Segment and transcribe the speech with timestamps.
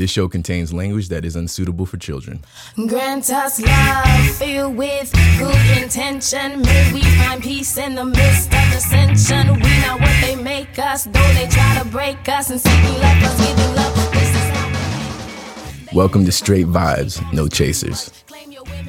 [0.00, 2.42] This show contains language that is unsuitable for children.
[2.74, 6.62] Grant us love filled with good intention.
[6.62, 9.52] May we find peace in the midst of dissension.
[9.56, 13.46] We know what they make us, though they try to break us and love us,
[13.46, 14.12] giving love.
[14.14, 18.10] This is how Welcome to Straight Vibes, No Chasers.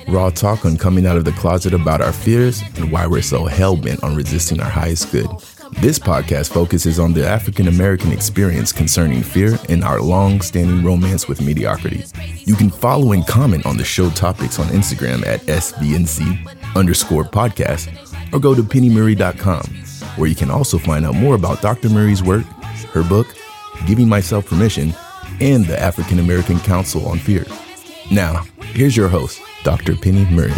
[0.08, 3.48] Raw talk on coming out of the closet about our fears and why we're so
[3.48, 5.28] hell bent on resisting our highest good.
[5.80, 11.28] This podcast focuses on the African American experience concerning fear and our long standing romance
[11.28, 12.04] with mediocrity.
[12.40, 17.90] You can follow and comment on the show topics on Instagram at SVNC underscore podcast
[18.32, 19.64] or go to penniemurray.com,
[20.18, 21.90] where you can also find out more about Dr.
[21.90, 22.44] Murray's work,
[22.94, 23.28] her book,
[23.88, 24.94] Giving Myself Permission,
[25.40, 27.46] and the African American Council on Fear.
[28.12, 29.96] Now, here's your host, Dr.
[29.96, 30.54] Pennie Murray.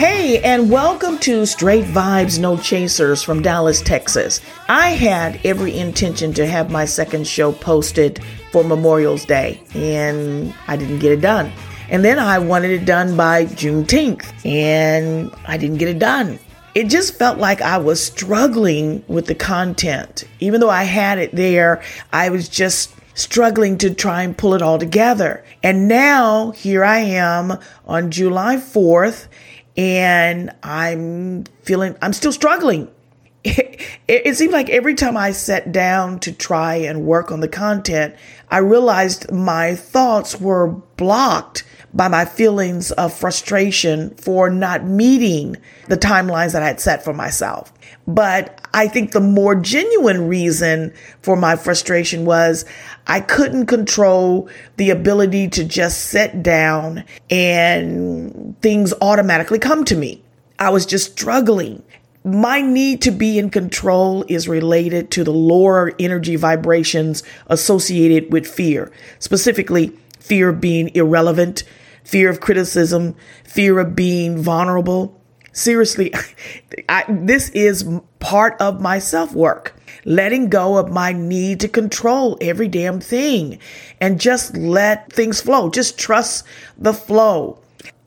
[0.00, 4.40] Hey, and welcome to Straight Vibes No Chasers from Dallas, Texas.
[4.66, 10.78] I had every intention to have my second show posted for Memorial's Day, and I
[10.78, 11.52] didn't get it done.
[11.90, 16.38] And then I wanted it done by Juneteenth, and I didn't get it done.
[16.74, 20.24] It just felt like I was struggling with the content.
[20.38, 24.62] Even though I had it there, I was just struggling to try and pull it
[24.62, 25.44] all together.
[25.62, 29.26] And now here I am on July 4th
[29.76, 32.90] and I'm feeling, I'm still struggling.
[33.42, 37.48] It, it, seems like every time I sat down to try and work on the
[37.48, 38.16] content,
[38.50, 41.62] I realized my thoughts were blocked
[41.92, 45.56] by my feelings of frustration for not meeting
[45.88, 47.72] the timelines that I had set for myself.
[48.06, 52.64] But I think the more genuine reason for my frustration was
[53.06, 60.22] I couldn't control the ability to just sit down and things automatically come to me.
[60.58, 61.82] I was just struggling.
[62.22, 68.46] My need to be in control is related to the lower energy vibrations associated with
[68.46, 71.64] fear, specifically fear of being irrelevant,
[72.04, 75.20] fear of criticism, fear of being vulnerable.
[75.52, 76.12] Seriously,
[76.88, 77.84] I, this is
[78.20, 79.74] part of my self work.
[80.04, 83.58] Letting go of my need to control every damn thing
[84.00, 85.68] and just let things flow.
[85.68, 86.44] Just trust
[86.78, 87.58] the flow.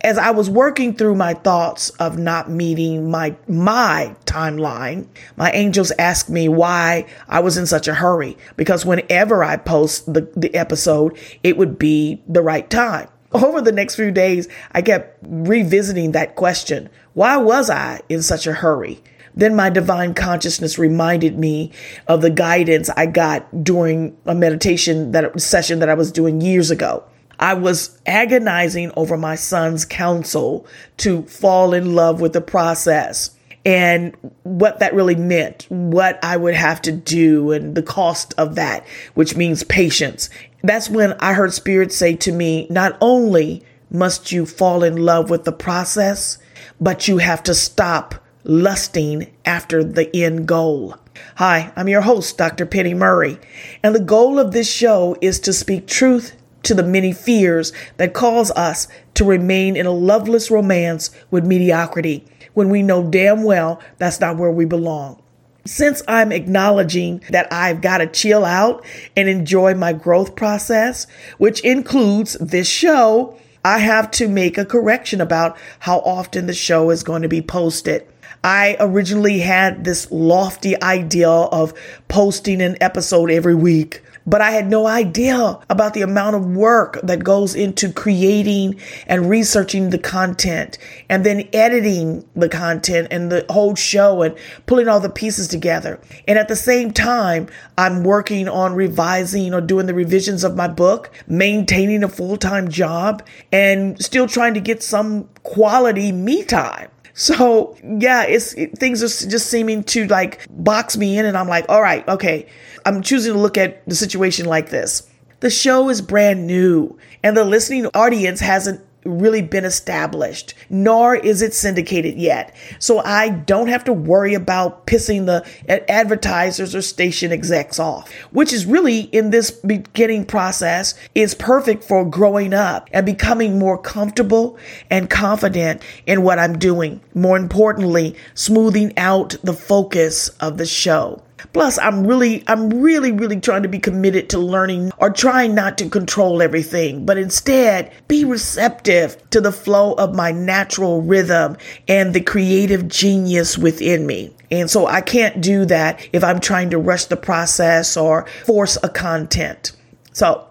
[0.03, 5.93] As I was working through my thoughts of not meeting my my timeline, my angels
[5.97, 10.53] asked me why I was in such a hurry because whenever I post the, the
[10.55, 16.11] episode, it would be the right time over the next few days, I kept revisiting
[16.11, 16.89] that question.
[17.13, 19.01] Why was I in such a hurry?
[19.35, 21.71] Then my divine consciousness reminded me
[22.07, 26.69] of the guidance I got during a meditation that session that I was doing years
[26.69, 27.03] ago.
[27.39, 30.65] I was agonizing over my son's counsel
[30.97, 33.31] to fall in love with the process
[33.65, 38.55] and what that really meant, what I would have to do and the cost of
[38.55, 40.29] that, which means patience
[40.63, 45.29] that's when I heard Spirit say to me, not only must you fall in love
[45.29, 46.37] with the process,
[46.79, 48.15] but you have to stop
[48.45, 50.95] lusting after the end goal.
[51.35, 52.65] Hi, I'm your host, Dr.
[52.65, 53.39] Pennie Murray,
[53.83, 58.13] and the goal of this show is to speak truth to the many fears that
[58.13, 63.81] cause us to remain in a loveless romance with mediocrity when we know damn well
[63.97, 65.21] that's not where we belong.
[65.65, 68.83] Since I'm acknowledging that I've got to chill out
[69.15, 71.07] and enjoy my growth process,
[71.37, 76.89] which includes this show, I have to make a correction about how often the show
[76.89, 78.05] is going to be posted.
[78.43, 81.73] I originally had this lofty idea of
[82.09, 86.99] posting an episode every week but I had no idea about the amount of work
[87.03, 90.77] that goes into creating and researching the content
[91.09, 94.35] and then editing the content and the whole show and
[94.65, 95.99] pulling all the pieces together.
[96.27, 97.47] And at the same time,
[97.77, 102.69] I'm working on revising or doing the revisions of my book, maintaining a full time
[102.69, 106.89] job, and still trying to get some quality me time.
[107.13, 111.47] So yeah, it's it, things are just seeming to like box me in, and I'm
[111.47, 112.47] like, all right, okay.
[112.85, 115.09] I'm choosing to look at the situation like this.
[115.39, 121.41] The show is brand new, and the listening audience hasn't really been established, nor is
[121.41, 122.55] it syndicated yet.
[122.79, 125.45] So I don't have to worry about pissing the
[125.89, 132.05] advertisers or station execs off, which is really in this beginning process is perfect for
[132.05, 134.57] growing up and becoming more comfortable
[134.89, 137.01] and confident in what I'm doing.
[137.13, 141.21] More importantly, smoothing out the focus of the show.
[141.51, 145.77] Plus, I'm really, I'm really, really trying to be committed to learning or trying not
[145.79, 151.57] to control everything, but instead be receptive to the flow of my natural rhythm
[151.87, 154.33] and the creative genius within me.
[154.49, 158.77] And so I can't do that if I'm trying to rush the process or force
[158.83, 159.73] a content.
[160.13, 160.47] So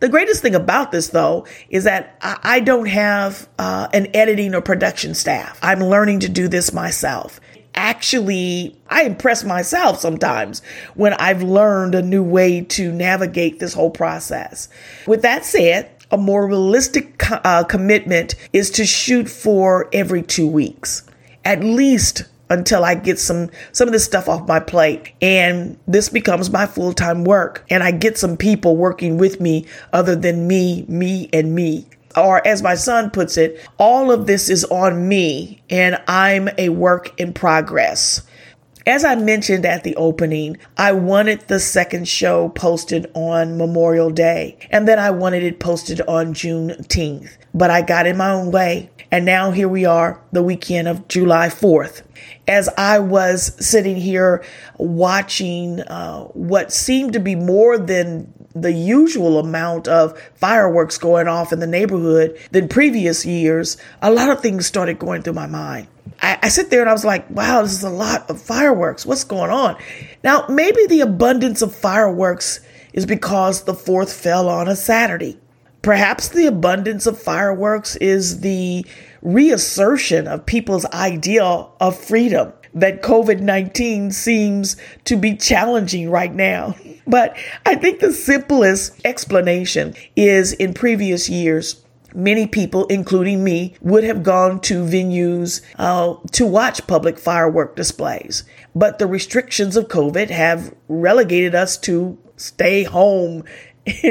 [0.00, 4.60] The greatest thing about this, though, is that I don't have uh, an editing or
[4.60, 5.58] production staff.
[5.62, 7.40] I'm learning to do this myself.
[7.74, 10.62] Actually, I impress myself sometimes
[10.94, 14.68] when I've learned a new way to navigate this whole process.
[15.06, 21.02] With that said, a more realistic uh, commitment is to shoot for every two weeks,
[21.44, 26.08] at least until I get some some of this stuff off my plate and this
[26.08, 30.84] becomes my full-time work and I get some people working with me other than me,
[30.88, 31.86] me and me.
[32.16, 36.68] Or as my son puts it, all of this is on me and I'm a
[36.68, 38.22] work in progress.
[38.86, 44.58] As I mentioned at the opening, I wanted the second show posted on Memorial Day,
[44.70, 47.30] and then I wanted it posted on Juneteenth.
[47.54, 51.08] But I got in my own way, and now here we are, the weekend of
[51.08, 52.02] July 4th.
[52.46, 54.44] As I was sitting here
[54.76, 61.52] watching uh, what seemed to be more than the usual amount of fireworks going off
[61.52, 65.88] in the neighborhood than previous years, a lot of things started going through my mind.
[66.20, 69.04] I, I sit there and I was like, wow, this is a lot of fireworks.
[69.04, 69.76] What's going on?
[70.22, 72.60] Now, maybe the abundance of fireworks
[72.92, 75.38] is because the fourth fell on a Saturday.
[75.82, 78.86] Perhaps the abundance of fireworks is the
[79.20, 86.74] reassertion of people's ideal of freedom that COVID 19 seems to be challenging right now.
[87.06, 87.36] But
[87.66, 91.84] I think the simplest explanation is in previous years,
[92.14, 98.44] many people, including me, would have gone to venues uh, to watch public firework displays.
[98.74, 103.44] But the restrictions of COVID have relegated us to stay home.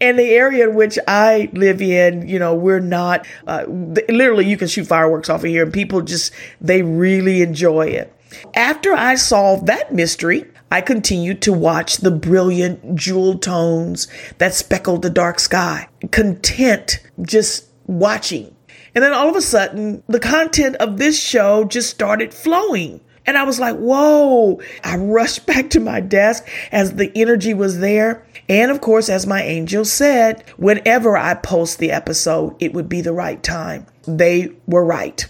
[0.00, 4.56] in the area in which I live in, you know, we're not, uh, literally, you
[4.56, 8.14] can shoot fireworks off of here and people just, they really enjoy it.
[8.54, 14.08] After I solved that mystery, I continued to watch the brilliant jewel tones
[14.38, 18.54] that speckled the dark sky, content just watching.
[18.94, 23.00] And then all of a sudden, the content of this show just started flowing.
[23.26, 24.60] And I was like, whoa.
[24.84, 28.26] I rushed back to my desk as the energy was there.
[28.48, 33.00] And of course, as my angel said, whenever I post the episode, it would be
[33.00, 33.86] the right time.
[34.06, 35.26] They were right.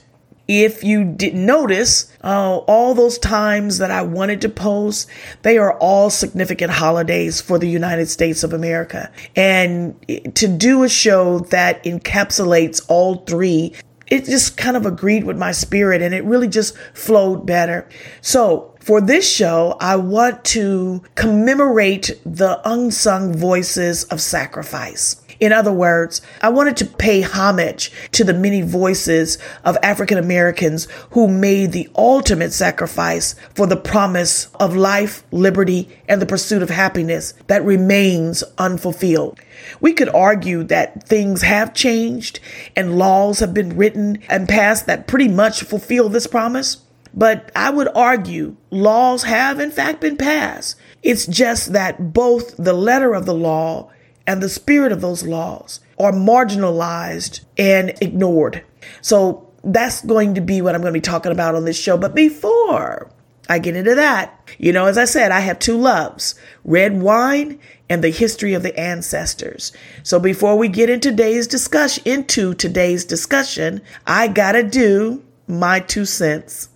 [0.48, 5.08] If you didn't notice, uh, all those times that I wanted to post,
[5.42, 9.10] they are all significant holidays for the United States of America.
[9.36, 9.94] And
[10.34, 13.72] to do a show that encapsulates all three
[14.12, 17.88] it just kind of agreed with my spirit and it really just flowed better.
[18.20, 25.21] So for this show, I want to commemorate the unsung voices of sacrifice.
[25.42, 30.86] In other words, I wanted to pay homage to the many voices of African Americans
[31.10, 36.70] who made the ultimate sacrifice for the promise of life, liberty, and the pursuit of
[36.70, 39.40] happiness that remains unfulfilled.
[39.80, 42.38] We could argue that things have changed
[42.76, 46.76] and laws have been written and passed that pretty much fulfill this promise.
[47.14, 50.76] But I would argue laws have in fact been passed.
[51.02, 53.90] It's just that both the letter of the law
[54.26, 58.64] and the spirit of those laws are marginalized and ignored.
[59.00, 61.96] So that's going to be what I'm going to be talking about on this show.
[61.96, 63.10] But before
[63.48, 66.34] I get into that, you know, as I said, I have two loves
[66.64, 67.58] red wine
[67.88, 69.72] and the history of the ancestors.
[70.02, 76.04] So before we get into today's discussion, into today's discussion, I gotta do my two
[76.04, 76.68] cents.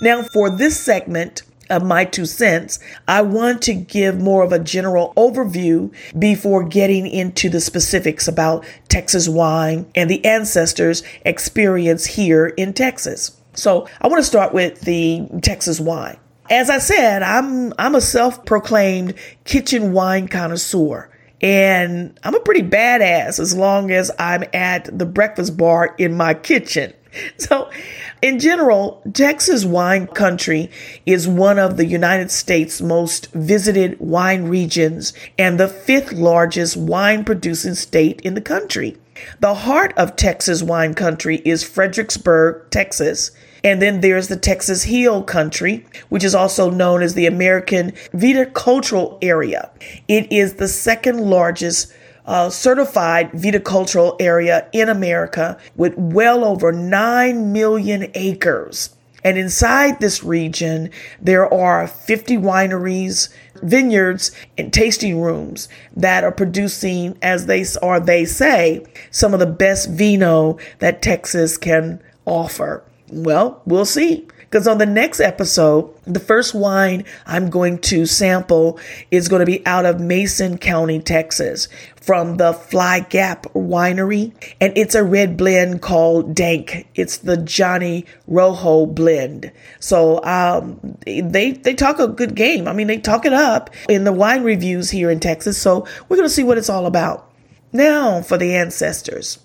[0.00, 1.42] Now, for this segment,
[1.74, 7.06] of my two cents, I want to give more of a general overview before getting
[7.06, 13.36] into the specifics about Texas wine and the ancestors' experience here in Texas.
[13.54, 16.16] So, I want to start with the Texas wine.
[16.50, 19.14] As I said, I'm I'm a self-proclaimed
[19.44, 21.10] kitchen wine connoisseur.
[21.40, 26.32] And I'm a pretty badass as long as I'm at the breakfast bar in my
[26.32, 26.94] kitchen.
[27.38, 27.70] So,
[28.22, 30.70] in general, Texas wine country
[31.04, 37.24] is one of the United States' most visited wine regions and the fifth largest wine
[37.24, 38.96] producing state in the country.
[39.40, 43.30] The heart of Texas wine country is Fredericksburg, Texas.
[43.62, 49.18] And then there's the Texas Hill Country, which is also known as the American Viticultural
[49.22, 49.70] Area.
[50.06, 51.90] It is the second largest
[52.26, 58.94] uh, certified viticultural area in America with well over 9 million acres.
[59.24, 60.90] And inside this region,
[61.20, 63.30] there are 50 wineries,
[63.62, 69.46] vineyards, and tasting rooms that are producing, as they or they say, some of the
[69.46, 72.84] best vino that Texas can offer.
[73.10, 74.26] Well, we'll see.
[74.54, 78.78] Because on the next episode, the first wine I'm going to sample
[79.10, 81.66] is going to be out of Mason County, Texas,
[82.04, 84.34] from the Fly Gap Winery.
[84.60, 86.86] And it's a red blend called Dank.
[86.94, 89.50] It's the Johnny Rojo blend.
[89.80, 92.68] So um, they, they talk a good game.
[92.68, 95.60] I mean, they talk it up in the wine reviews here in Texas.
[95.60, 97.30] So we're to see what it's all about.
[97.72, 99.38] Now for the ancestors.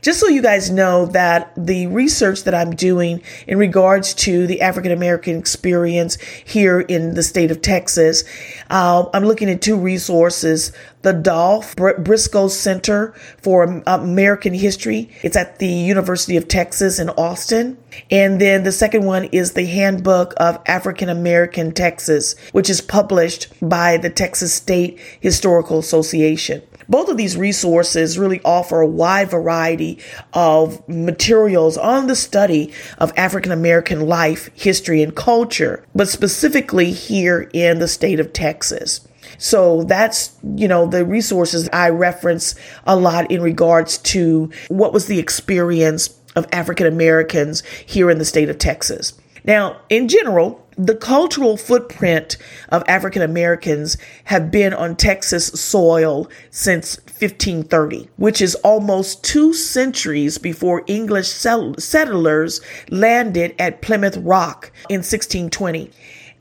[0.00, 4.62] Just so you guys know that the research that I'm doing in regards to the
[4.62, 8.24] African American experience here in the state of Texas,
[8.70, 10.72] uh, I'm looking at two resources.
[11.02, 15.08] The Dolph Briscoe Center for American History.
[15.22, 17.78] It's at the University of Texas in Austin.
[18.10, 23.48] And then the second one is the Handbook of African American Texas, which is published
[23.62, 26.62] by the Texas State Historical Association.
[26.88, 29.98] Both of these resources really offer a wide variety
[30.32, 37.50] of materials on the study of African American life, history, and culture, but specifically here
[37.52, 39.06] in the state of Texas.
[39.38, 42.54] So that's, you know, the resources I reference
[42.86, 48.24] a lot in regards to what was the experience of African Americans here in the
[48.24, 49.14] state of Texas.
[49.44, 52.36] Now, in general, the cultural footprint
[52.68, 60.36] of African Americans have been on Texas soil since 1530, which is almost two centuries
[60.36, 65.90] before English settlers landed at Plymouth Rock in 1620.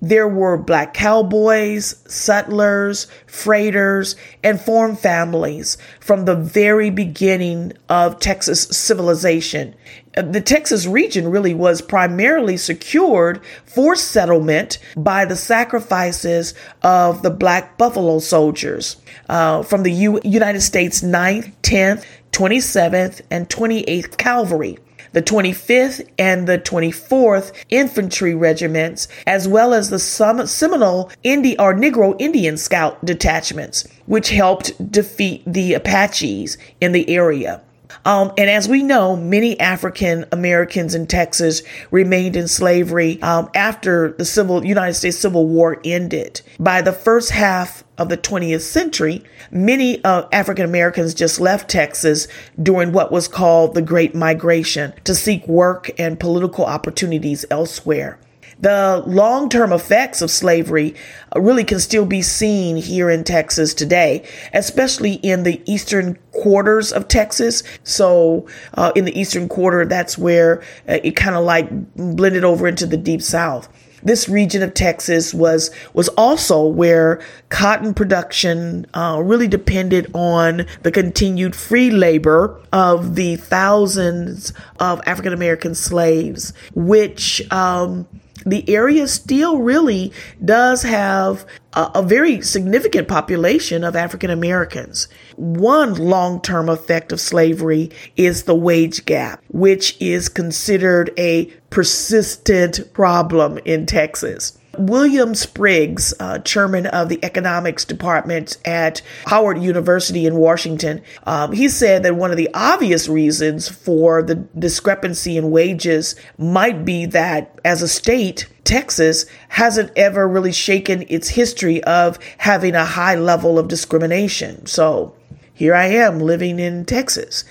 [0.06, 8.68] There were black cowboys, settlers, freighters, and farm families from the very beginning of Texas
[8.68, 9.74] civilization.
[10.16, 17.80] The Texas region really was primarily secured for settlement by the sacrifices of the black
[17.80, 18.98] buffalo soldiers
[19.28, 24.78] uh, from the U- United States 9th, 10th, 27th, and 28th Cavalry
[25.16, 32.20] the 25th and the 24th Infantry Regiments, as well as the Seminole Indi- or Negro
[32.20, 37.62] Indian Scout detachments, which helped defeat the Apaches in the area.
[38.04, 44.12] Um, and as we know, many African Americans in Texas remained in slavery um, after
[44.18, 46.42] the civil United States Civil War ended.
[46.60, 52.28] By the first half of the 20th century, many uh, African Americans just left Texas
[52.62, 58.20] during what was called the Great Migration to seek work and political opportunities elsewhere.
[58.60, 60.96] The long term effects of slavery
[61.36, 67.10] really can still be seen here in Texas today, especially in the eastern quarters of
[67.10, 67.64] Texas.
[67.84, 72.66] So, uh, in the eastern quarter, that's where uh, it kind of like blended over
[72.68, 73.68] into the deep south
[74.06, 80.92] this region of Texas was was also where cotton production uh, really depended on the
[80.92, 88.08] continued free labor of the thousands of African American slaves, which um,
[88.46, 90.12] the area still really
[90.44, 95.08] does have a, a very significant population of African Americans.
[95.36, 102.94] One long term effect of slavery is the wage gap, which is considered a persistent
[102.94, 104.58] problem in Texas.
[104.80, 111.70] William Spriggs, uh, chairman of the economics department at Howard University in Washington, um, he
[111.70, 117.60] said that one of the obvious reasons for the discrepancy in wages might be that
[117.64, 123.60] as a state, Texas hasn't ever really shaken its history of having a high level
[123.60, 124.66] of discrimination.
[124.66, 125.16] So
[125.54, 127.44] here I am living in Texas.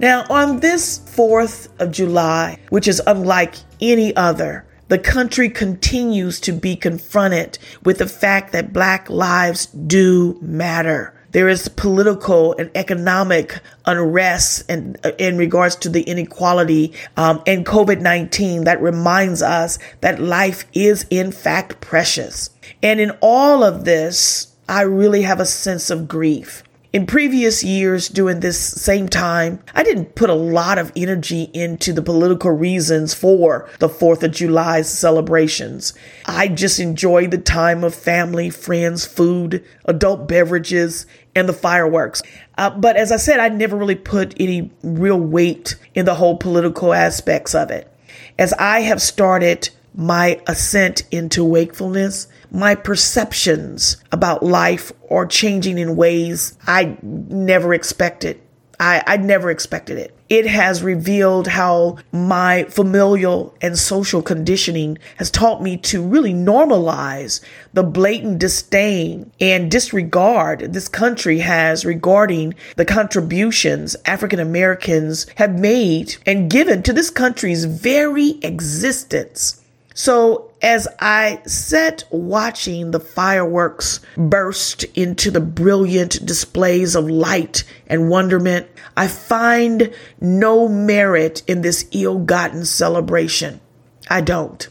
[0.00, 6.52] Now, on this 4th of July, which is unlike any other, the country continues to
[6.52, 11.12] be confronted with the fact that Black lives do matter.
[11.32, 18.00] There is political and economic unrest in, in regards to the inequality um, and COVID
[18.00, 22.48] 19 that reminds us that life is in fact precious.
[22.82, 26.62] And in all of this, I really have a sense of grief.
[26.92, 31.92] In previous years, during this same time, I didn't put a lot of energy into
[31.92, 35.94] the political reasons for the 4th of July celebrations.
[36.26, 41.06] I just enjoyed the time of family, friends, food, adult beverages,
[41.36, 42.22] and the fireworks.
[42.58, 46.38] Uh, but as I said, I never really put any real weight in the whole
[46.38, 47.88] political aspects of it.
[48.36, 55.96] As I have started my ascent into wakefulness, my perceptions about life are changing in
[55.96, 58.40] ways I never expected.
[58.80, 60.16] I, I never expected it.
[60.30, 67.40] It has revealed how my familial and social conditioning has taught me to really normalize
[67.74, 76.16] the blatant disdain and disregard this country has regarding the contributions African Americans have made
[76.24, 79.59] and given to this country's very existence.
[80.02, 88.08] So, as I sat watching the fireworks burst into the brilliant displays of light and
[88.08, 88.66] wonderment,
[88.96, 93.60] I find no merit in this ill gotten celebration.
[94.08, 94.66] I don't.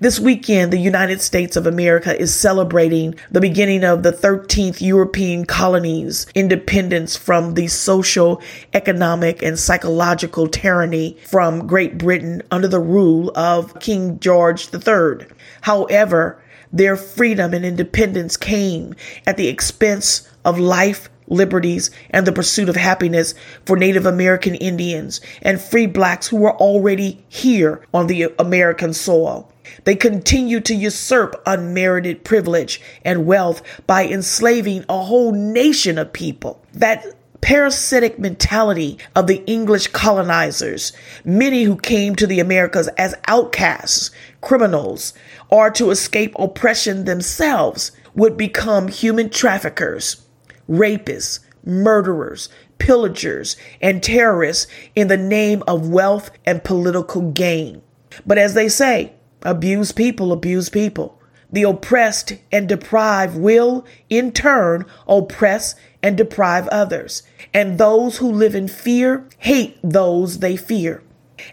[0.00, 5.44] This weekend, the United States of America is celebrating the beginning of the 13th European
[5.44, 8.40] colonies' independence from the social,
[8.72, 15.26] economic, and psychological tyranny from Great Britain under the rule of King George III.
[15.62, 16.42] However,
[16.72, 18.94] their freedom and independence came
[19.26, 25.20] at the expense of life, liberties, and the pursuit of happiness for Native American Indians
[25.42, 29.50] and free blacks who were already here on the American soil.
[29.84, 36.62] They continue to usurp unmerited privilege and wealth by enslaving a whole nation of people.
[36.72, 37.06] That
[37.40, 40.92] parasitic mentality of the English colonizers,
[41.24, 45.12] many who came to the Americas as outcasts, criminals,
[45.48, 50.26] or to escape oppression themselves, would become human traffickers,
[50.68, 57.82] rapists, murderers, pillagers, and terrorists in the name of wealth and political gain.
[58.24, 61.20] But as they say, Abuse people abuse people.
[61.52, 67.22] The oppressed and deprived will, in turn, oppress and deprive others.
[67.54, 71.02] And those who live in fear hate those they fear.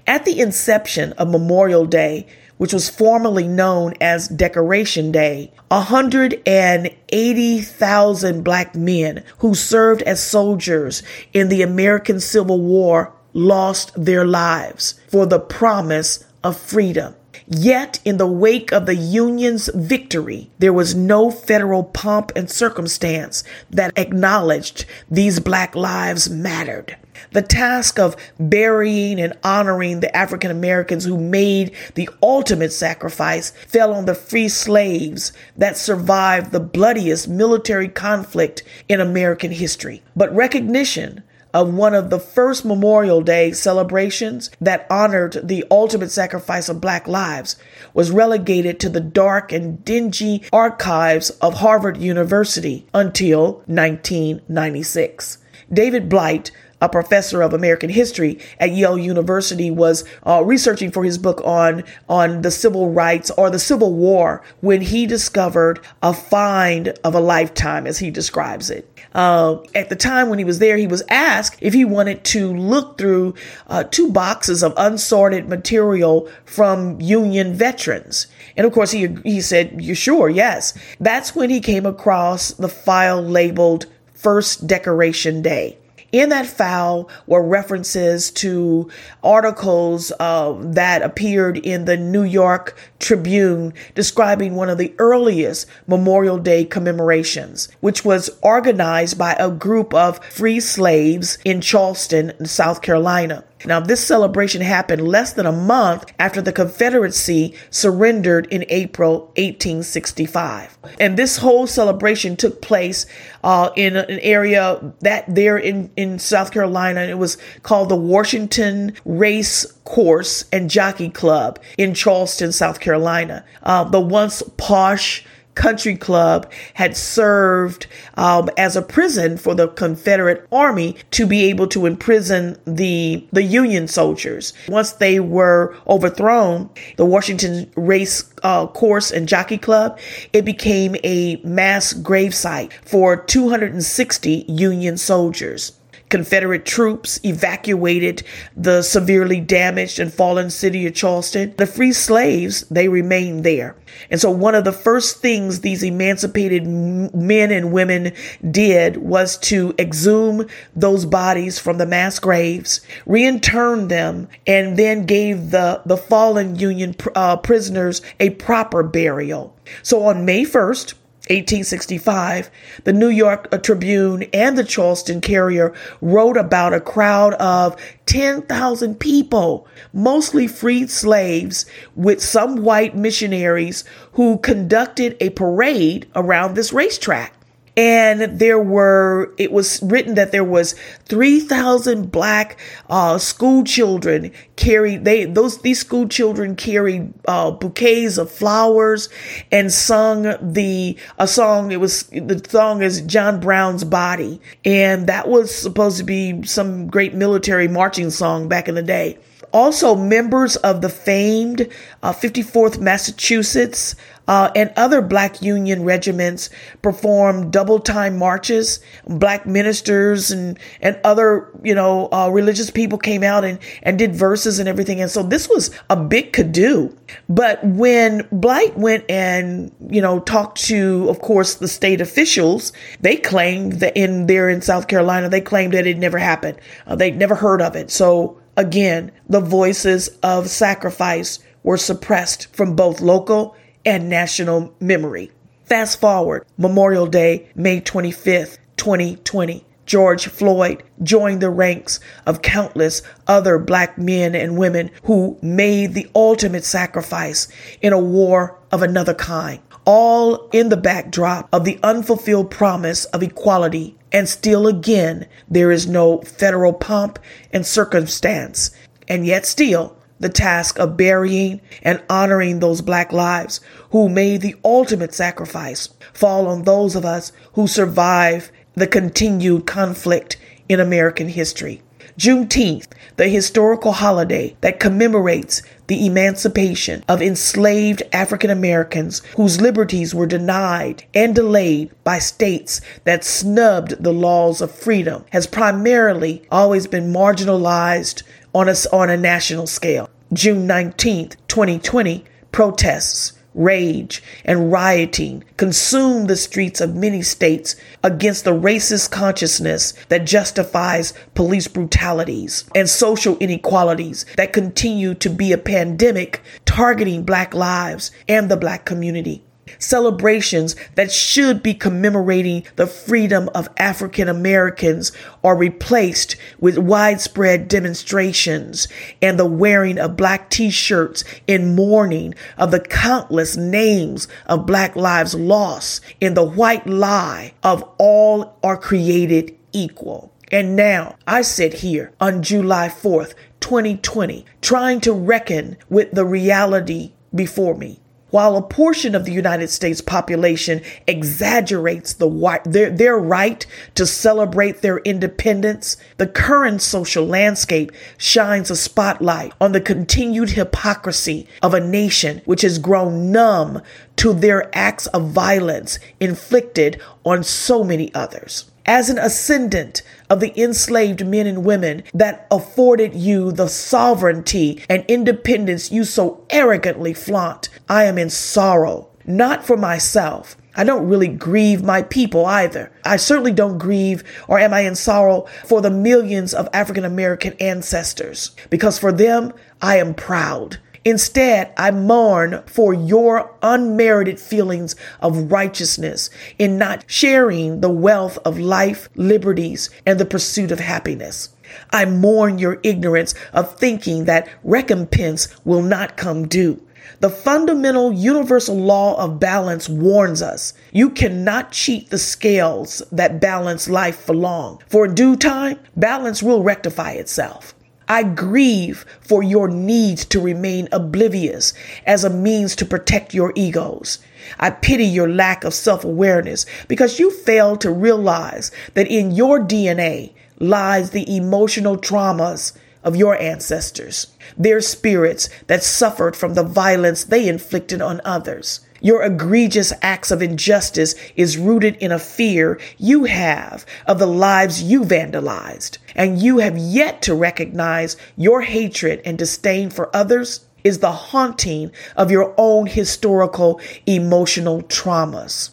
[0.08, 8.76] At the inception of Memorial Day, which was formerly known as Decoration Day, 180,000 black
[8.76, 15.40] men who served as soldiers in the American Civil War lost their lives for the
[15.40, 17.16] promise of freedom.
[17.48, 23.44] Yet, in the wake of the Union's victory, there was no federal pomp and circumstance
[23.70, 26.98] that acknowledged these black lives mattered.
[27.32, 33.94] The task of burying and honoring the African Americans who made the ultimate sacrifice fell
[33.94, 40.04] on the free slaves that survived the bloodiest military conflict in American history.
[40.16, 46.70] But recognition of one of the first Memorial Day celebrations that honored the ultimate sacrifice
[46.70, 47.56] of black lives
[47.94, 55.38] was relegated to the dark and dingy archives of Harvard University until 1996.
[55.72, 56.52] David Blight
[56.84, 61.84] a professor of American history at Yale University, was uh, researching for his book on
[62.10, 67.22] on the civil rights or the Civil War when he discovered a find of a
[67.22, 68.90] lifetime, as he describes it.
[69.16, 72.54] Uh, at the time when he was there, he was asked if he wanted to
[72.54, 73.34] look through
[73.68, 78.28] uh, two boxes of unsorted material from Union veterans.
[78.58, 80.30] And of course, he, he said, You sure?
[80.30, 80.78] Yes.
[81.00, 85.78] That's when he came across the file labeled First Decoration Day.
[86.14, 88.88] In that file were references to
[89.24, 96.38] articles uh, that appeared in the New York Tribune describing one of the earliest Memorial
[96.38, 103.44] Day commemorations, which was organized by a group of free slaves in Charleston, South Carolina.
[103.66, 110.78] Now, this celebration happened less than a month after the Confederacy surrendered in April 1865.
[111.00, 113.06] And this whole celebration took place
[113.44, 117.02] uh, in an area that there in, in South Carolina.
[117.02, 123.46] It was called the Washington Race Course and Jockey Club in Charleston, South Carolina.
[123.64, 130.48] Uh, the once posh Country Club had served um, as a prison for the Confederate
[130.52, 134.54] Army to be able to imprison the the Union soldiers.
[134.68, 140.00] Once they were overthrown, the Washington Race uh, Course and Jockey Club,
[140.32, 145.74] it became a mass gravesite for 260 Union soldiers.
[146.14, 148.22] Confederate troops evacuated
[148.56, 151.56] the severely damaged and fallen city of Charleston.
[151.58, 153.76] The free slaves, they remained there.
[154.12, 158.12] And so one of the first things these emancipated men and women
[158.52, 160.46] did was to exhume
[160.76, 166.96] those bodies from the mass graves, reinterred them, and then gave the, the fallen Union
[167.16, 169.58] uh, prisoners a proper burial.
[169.82, 170.94] So on May 1st,
[171.30, 172.52] 1865,
[172.84, 179.00] the New York uh, Tribune and the Charleston Courier wrote about a crowd of 10,000
[179.00, 187.34] people, mostly freed slaves, with some white missionaries who conducted a parade around this racetrack.
[187.76, 190.74] And there were it was written that there was
[191.06, 192.60] 3000 black
[192.90, 199.10] uh, school children carried they those these school children carried uh, bouquets of flowers
[199.52, 201.72] and sung the a song.
[201.72, 204.42] It was the song is John Brown's body.
[204.66, 209.18] And that was supposed to be some great military marching song back in the day
[209.54, 211.70] also members of the famed
[212.02, 213.96] uh, 54th Massachusetts
[214.28, 216.50] uh, and other black union regiments
[216.82, 218.80] performed double time marches.
[219.08, 224.16] Black ministers and, and other, you know, uh, religious people came out and, and did
[224.16, 225.02] verses and everything.
[225.02, 226.96] And so this was a big do.
[227.30, 233.18] But when Blight went and, you know, talked to, of course, the state officials, they
[233.18, 236.60] claimed that in there in South Carolina, they claimed that it never happened.
[236.88, 237.92] Uh, they'd never heard of it.
[237.92, 245.32] So again, the voices of sacrifice were suppressed from both local and national memory.
[245.66, 249.66] Fast forward, Memorial Day, May 25th, 2020.
[249.86, 256.10] George Floyd joined the ranks of countless other black men and women who made the
[256.16, 257.48] ultimate sacrifice
[257.82, 263.24] in a war of another kind, all in the backdrop of the unfulfilled promise of
[263.24, 263.98] equality.
[264.12, 267.20] And still again, there is no federal pomp
[267.52, 268.72] and circumstance.
[269.08, 273.60] And yet still, the task of burying and honoring those black lives
[273.92, 280.38] who made the ultimate sacrifice fall on those of us who survive the continued conflict
[280.70, 281.82] in American history.
[282.18, 290.28] Juneteenth, the historical holiday that commemorates the emancipation of enslaved African Americans whose liberties were
[290.28, 297.12] denied and delayed by states that snubbed the laws of freedom, has primarily always been
[297.12, 298.24] marginalized
[298.54, 300.10] on a, on a national scale.
[300.32, 308.52] June 19th, 2020, protests, rage, and rioting consumed the streets of many states against the
[308.52, 316.42] racist consciousness that justifies police brutalities and social inequalities that continue to be a pandemic
[316.66, 319.44] targeting Black lives and the Black community
[319.80, 325.12] celebrations that should be commemorating the freedom of African Americans
[325.44, 328.88] are replaced with widespread demonstrations
[329.22, 335.36] and the wearing of black t-shirts in mourning of the countless names of black lives
[335.36, 340.32] lost in the white lie of all are created equal.
[340.52, 347.14] And now I sit here on July 4th, 2020, trying to reckon with the reality
[347.34, 348.00] before me.
[348.34, 352.28] While a portion of the United States population exaggerates the
[352.66, 359.72] their, their right to celebrate their independence, the current social landscape shines a spotlight on
[359.72, 363.84] the continued hypocrisy of a nation which has grown numb
[364.16, 370.60] to their acts of violence inflicted on so many others as an ascendant of the
[370.62, 377.70] enslaved men and women that afforded you the sovereignty and independence you so arrogantly flaunt.
[377.88, 380.58] I am in sorrow, not for myself.
[380.76, 382.92] I don't really grieve my people either.
[383.06, 387.54] I certainly don't grieve or am I in sorrow for the millions of African American
[387.60, 390.80] ancestors because for them, I am proud.
[391.06, 398.58] Instead, I mourn for your unmerited feelings of righteousness in not sharing the wealth of
[398.58, 401.50] life, liberties, and the pursuit of happiness.
[401.92, 406.82] I mourn your ignorance of thinking that recompense will not come due.
[407.20, 413.90] The fundamental universal law of balance warns us you cannot cheat the scales that balance
[413.90, 414.82] life for long.
[414.88, 417.74] For in due time, balance will rectify itself.
[418.08, 421.74] I grieve for your need to remain oblivious
[422.06, 424.20] as a means to protect your egos.
[424.60, 429.60] I pity your lack of self awareness because you fail to realize that in your
[429.60, 437.24] DNA lies the emotional traumas of your ancestors, their spirits that suffered from the violence
[437.24, 438.80] they inflicted on others.
[439.06, 444.82] Your egregious acts of injustice is rooted in a fear you have of the lives
[444.82, 451.00] you vandalized, and you have yet to recognize your hatred and disdain for others is
[451.00, 455.72] the haunting of your own historical emotional traumas.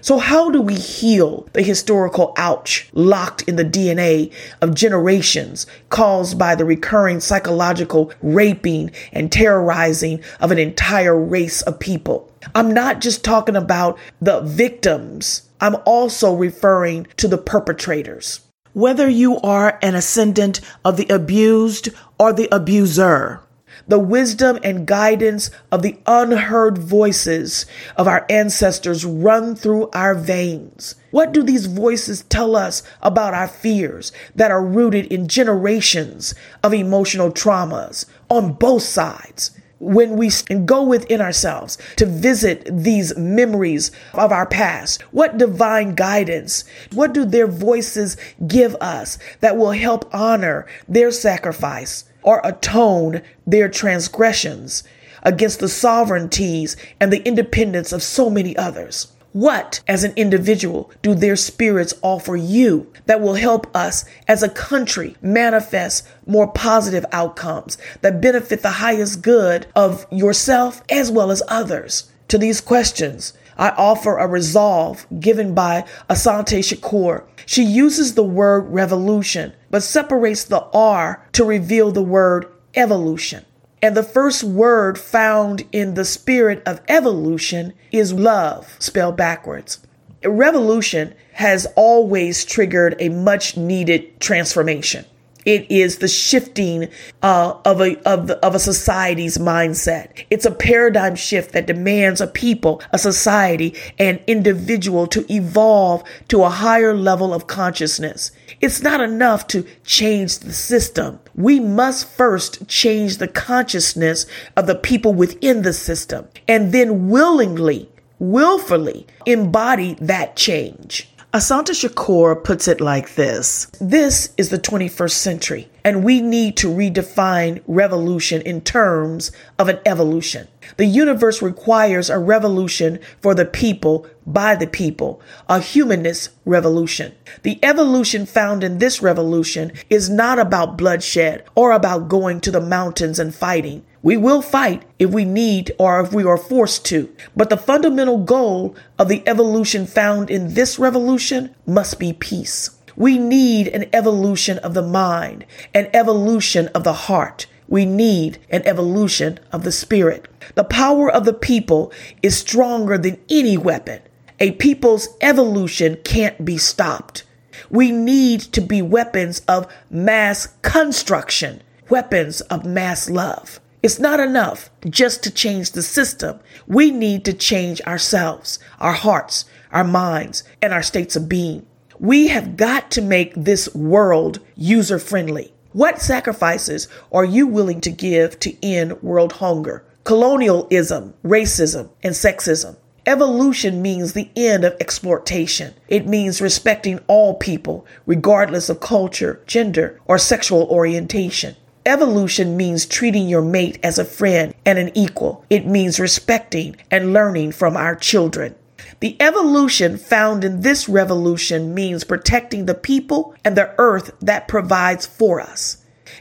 [0.00, 6.36] So, how do we heal the historical ouch locked in the DNA of generations caused
[6.36, 12.31] by the recurring psychological raping and terrorizing of an entire race of people?
[12.54, 18.40] I'm not just talking about the victims, I'm also referring to the perpetrators.
[18.72, 23.40] Whether you are an ascendant of the abused or the abuser,
[23.86, 30.94] the wisdom and guidance of the unheard voices of our ancestors run through our veins.
[31.10, 36.72] What do these voices tell us about our fears that are rooted in generations of
[36.72, 39.50] emotional traumas on both sides?
[39.84, 40.30] When we
[40.64, 47.24] go within ourselves to visit these memories of our past, what divine guidance, what do
[47.24, 48.16] their voices
[48.46, 52.04] give us that will help honor their sacrifice?
[52.22, 54.84] or atone their transgressions
[55.22, 59.08] against the sovereignties and the independence of so many others.
[59.32, 64.48] What, as an individual, do their spirits offer you that will help us as a
[64.48, 71.42] country manifest more positive outcomes that benefit the highest good of yourself as well as
[71.48, 72.12] others?
[72.28, 77.24] To these questions, I offer a resolve given by Assata Shakur.
[77.46, 83.46] She uses the word revolution, but separates the R to reveal the word evolution.
[83.82, 89.84] And the first word found in the spirit of evolution is love, spelled backwards.
[90.24, 95.04] Revolution has always triggered a much needed transformation.
[95.44, 96.88] It is the shifting
[97.22, 100.24] uh, of a of, the, of a society's mindset.
[100.30, 106.44] It's a paradigm shift that demands a people, a society, an individual to evolve to
[106.44, 108.30] a higher level of consciousness.
[108.60, 111.18] It's not enough to change the system.
[111.34, 114.26] We must first change the consciousness
[114.56, 121.11] of the people within the system, and then willingly, willfully embody that change.
[121.34, 126.68] Assata Shakur puts it like this This is the 21st century, and we need to
[126.68, 130.48] redefine revolution in terms of an evolution.
[130.76, 137.14] The universe requires a revolution for the people, by the people, a humanist revolution.
[137.44, 142.60] The evolution found in this revolution is not about bloodshed or about going to the
[142.60, 143.86] mountains and fighting.
[144.02, 147.14] We will fight if we need or if we are forced to.
[147.36, 152.70] But the fundamental goal of the evolution found in this revolution must be peace.
[152.96, 157.46] We need an evolution of the mind, an evolution of the heart.
[157.68, 160.26] We need an evolution of the spirit.
[160.56, 164.02] The power of the people is stronger than any weapon.
[164.40, 167.22] A people's evolution can't be stopped.
[167.70, 173.60] We need to be weapons of mass construction, weapons of mass love.
[173.82, 176.38] It's not enough just to change the system.
[176.68, 181.66] We need to change ourselves, our hearts, our minds, and our states of being.
[181.98, 185.52] We have got to make this world user friendly.
[185.72, 192.76] What sacrifices are you willing to give to end world hunger, colonialism, racism, and sexism?
[193.04, 195.74] Evolution means the end of exploitation.
[195.88, 201.56] It means respecting all people, regardless of culture, gender, or sexual orientation.
[201.84, 205.44] Evolution means treating your mate as a friend and an equal.
[205.50, 208.54] It means respecting and learning from our children.
[209.00, 215.06] The evolution found in this revolution means protecting the people and the earth that provides
[215.06, 215.78] for us.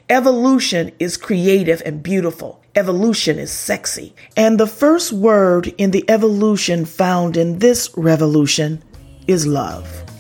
[0.10, 2.64] Evolution is creative and beautiful.
[2.74, 4.16] Evolution is sexy.
[4.36, 8.84] And the first word in the evolution found in this revolution
[9.28, 10.11] is love.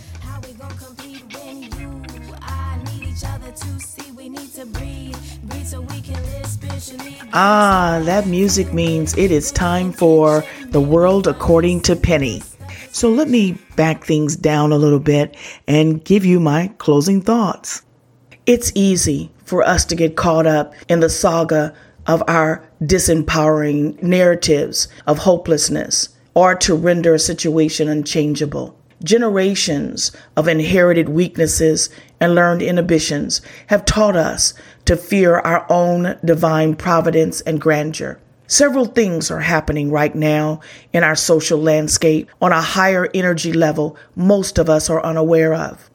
[7.33, 12.43] Ah, that music means it is time for the world according to Pennie.
[12.91, 17.83] So let me back things down a little bit and give you my closing thoughts.
[18.45, 21.73] It's easy for us to get caught up in the saga
[22.05, 28.77] of our disempowering narratives of hopelessness or to render a situation unchangeable.
[29.05, 31.89] Generations of inherited weaknesses
[32.21, 34.53] and learned inhibitions have taught us
[34.85, 38.19] to fear our own divine providence and grandeur.
[38.45, 40.59] Several things are happening right now
[40.93, 45.89] in our social landscape on a higher energy level most of us are unaware of.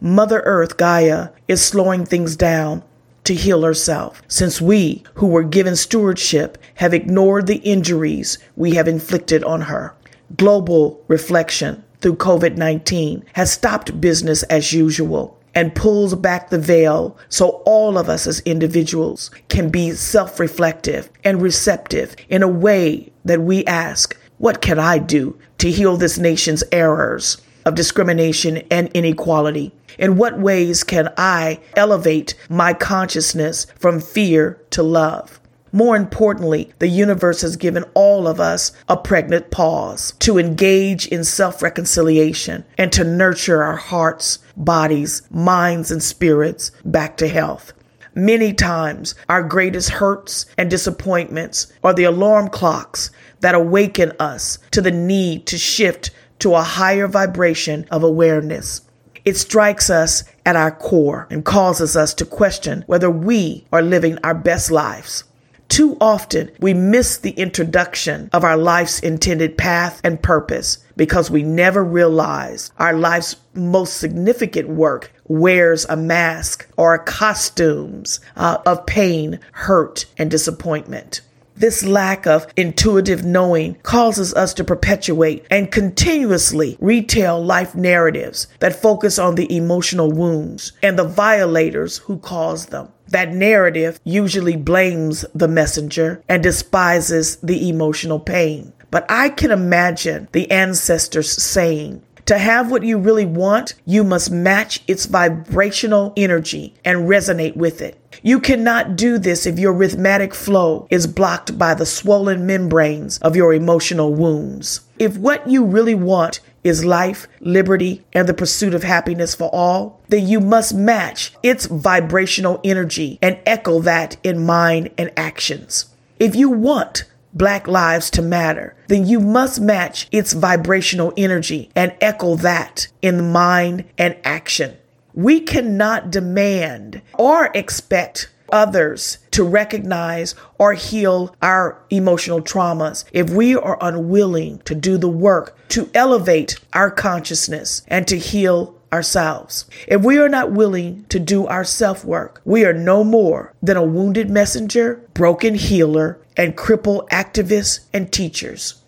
[0.00, 2.82] Mother Earth, Gaia, is slowing things down
[3.24, 8.88] to heal herself, since we, who were given stewardship, have ignored the injuries we have
[8.88, 9.94] inflicted on her.
[10.36, 17.16] Global reflection through COVID 19 has stopped business as usual and pulls back the veil
[17.28, 23.12] so all of us as individuals can be self reflective and receptive in a way
[23.24, 28.88] that we ask, What can I do to heal this nation's errors of discrimination and
[28.94, 29.72] inequality?
[29.98, 35.39] In what ways can I elevate my consciousness from fear to love?
[35.72, 41.22] More importantly, the universe has given all of us a pregnant pause to engage in
[41.22, 47.72] self reconciliation and to nurture our hearts, bodies, minds, and spirits back to health.
[48.14, 54.80] Many times, our greatest hurts and disappointments are the alarm clocks that awaken us to
[54.80, 58.82] the need to shift to a higher vibration of awareness.
[59.24, 64.18] It strikes us at our core and causes us to question whether we are living
[64.24, 65.24] our best lives.
[65.70, 71.44] Too often, we miss the introduction of our life's intended path and purpose because we
[71.44, 79.38] never realize our life's most significant work wears a mask or costumes uh, of pain,
[79.52, 81.20] hurt, and disappointment.
[81.54, 88.74] This lack of intuitive knowing causes us to perpetuate and continuously retell life narratives that
[88.74, 92.88] focus on the emotional wounds and the violators who caused them.
[93.10, 98.72] That narrative usually blames the messenger and despises the emotional pain.
[98.90, 104.30] But I can imagine the ancestors saying, to have what you really want, you must
[104.30, 108.00] match its vibrational energy and resonate with it.
[108.22, 113.34] You cannot do this if your rhythmic flow is blocked by the swollen membranes of
[113.34, 114.82] your emotional wounds.
[114.98, 120.00] If what you really want is life, liberty, and the pursuit of happiness for all,
[120.08, 125.86] then you must match its vibrational energy and echo that in mind and actions.
[126.18, 131.94] If you want Black Lives to Matter, then you must match its vibrational energy and
[132.00, 134.76] echo that in mind and action.
[135.14, 143.56] We cannot demand or expect others to recognize or heal our emotional traumas if we
[143.56, 149.66] are unwilling to do the work to elevate our consciousness and to heal ourselves.
[149.86, 153.76] If we are not willing to do our self work, we are no more than
[153.76, 158.79] a wounded messenger, broken healer, and crippled activists and teachers.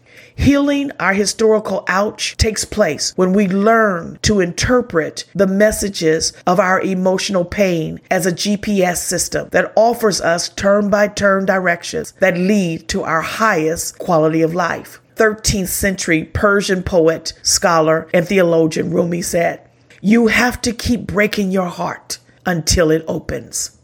[0.43, 6.81] Healing our historical ouch takes place when we learn to interpret the messages of our
[6.81, 12.89] emotional pain as a GPS system that offers us turn by turn directions that lead
[12.89, 15.01] to our highest quality of life.
[15.15, 19.61] 13th century Persian poet, scholar, and theologian Rumi said,
[20.01, 23.79] You have to keep breaking your heart until it opens.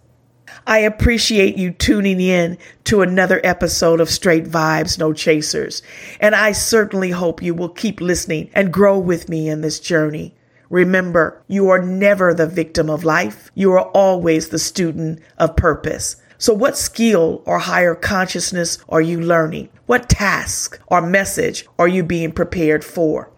[0.69, 5.81] I appreciate you tuning in to another episode of Straight Vibes, No Chasers.
[6.21, 10.35] And I certainly hope you will keep listening and grow with me in this journey.
[10.69, 13.51] Remember, you are never the victim of life.
[13.55, 16.17] You are always the student of purpose.
[16.37, 19.71] So what skill or higher consciousness are you learning?
[19.87, 23.31] What task or message are you being prepared for?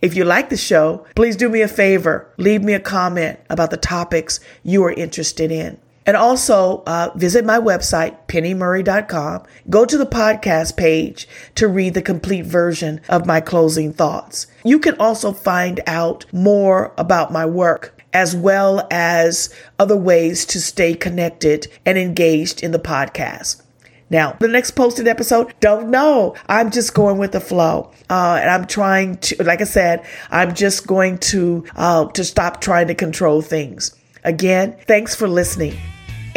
[0.00, 2.32] If you like the show, please do me a favor.
[2.38, 5.78] Leave me a comment about the topics you are interested in.
[6.08, 9.42] And also uh, visit my website, penniemurray.com.
[9.68, 14.46] Go to the podcast page to read the complete version of my closing thoughts.
[14.64, 20.62] You can also find out more about my work as well as other ways to
[20.62, 23.60] stay connected and engaged in the podcast.
[24.08, 26.34] Now, the next posted episode, don't know.
[26.48, 27.92] I'm just going with the flow.
[28.08, 32.62] Uh, and I'm trying to, like I said, I'm just going to, uh, to stop
[32.62, 33.94] trying to control things.
[34.24, 35.76] Again, thanks for listening.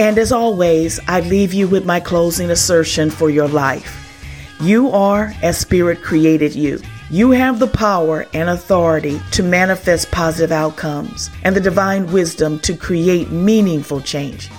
[0.01, 4.55] And as always, I leave you with my closing assertion for your life.
[4.59, 6.81] You are as Spirit created you.
[7.11, 12.75] You have the power and authority to manifest positive outcomes and the divine wisdom to
[12.75, 14.49] create meaningful change.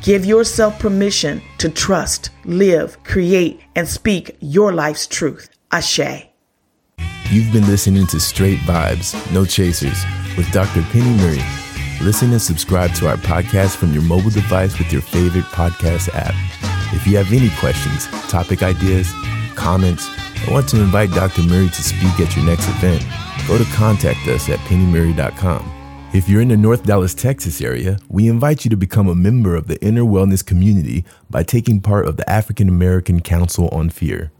[0.00, 5.50] Give yourself permission to trust, live, create, and speak your life's truth.
[5.70, 6.30] Ashe.
[7.28, 10.02] You've been listening to Straight Vibes, No Chasers
[10.38, 10.80] with Dr.
[10.92, 11.61] Pennie Murray
[12.02, 16.34] Listen and subscribe to our podcast from your mobile device with your favorite podcast app.
[16.92, 19.08] If you have any questions, topic ideas,
[19.54, 20.10] comments,
[20.48, 21.42] or want to invite Dr.
[21.42, 23.06] Murray to speak at your next event,
[23.46, 26.10] go to contact us at penniemurray.com.
[26.12, 29.54] If you're in the North Dallas, Texas area, we invite you to become a member
[29.54, 34.32] of the Inner Wellness community by taking part of the African American Council on Fear.